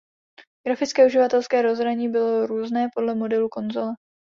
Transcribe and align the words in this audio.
Grafické 0.67 1.05
uživatelské 1.05 1.61
rozhraní 1.61 2.09
bylo 2.11 2.45
různé 2.45 2.89
podle 2.95 3.15
modelu 3.15 3.49
konzole. 3.49 3.93